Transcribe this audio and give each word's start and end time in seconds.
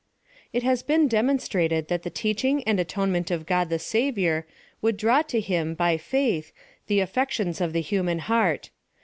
It 0.51 0.63
has 0.63 0.81
been 0.81 1.07
demonstrated 1.07 1.87
that 1.89 2.01
the 2.01 2.09
teaching 2.09 2.63
and 2.63 2.79
atonement 2.79 3.29
of 3.29 3.45
God 3.45 3.69
the 3.69 3.77
Savior 3.77 4.47
would 4.81 4.97
draw 4.97 5.21
to 5.21 5.39
him, 5.39 5.75
by 5.75 5.95
faith, 5.97 6.51
the 6.87 7.01
affections 7.01 7.61
of 7.61 7.71
the 7.71 7.81
human 7.81 8.17
heart. 8.17 8.71